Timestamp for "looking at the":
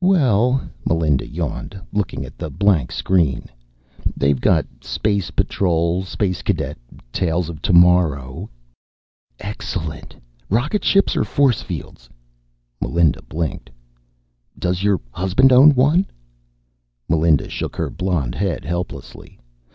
1.92-2.48